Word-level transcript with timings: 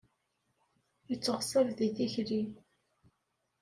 Yetteɣṣab 1.09 1.67
di 1.77 1.89
tikli. 1.95 2.41